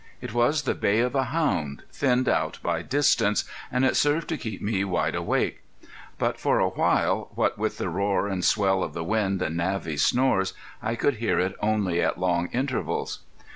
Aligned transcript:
It 0.19 0.33
was 0.33 0.63
the 0.63 0.73
bay 0.73 0.99
of 1.01 1.13
a 1.13 1.25
hound, 1.25 1.83
thinned 1.91 2.27
out 2.27 2.57
by 2.63 2.81
distance, 2.81 3.43
and 3.71 3.85
it 3.85 3.95
served 3.95 4.29
to 4.29 4.37
keep 4.39 4.59
me 4.59 4.83
wide 4.83 5.13
awake. 5.13 5.61
But 6.17 6.39
for 6.39 6.57
a 6.57 6.69
while, 6.69 7.29
what 7.35 7.59
with 7.59 7.77
the 7.77 7.87
roar 7.87 8.27
and 8.27 8.43
swell 8.43 8.81
of 8.81 8.95
the 8.95 9.03
wind 9.03 9.43
and 9.43 9.55
Navvy's 9.55 10.01
snores, 10.01 10.55
I 10.81 10.95
could 10.95 11.17
hear 11.17 11.39
it 11.39 11.55
only 11.61 12.01
at 12.01 12.17
long 12.19 12.47
intervals. 12.47 13.19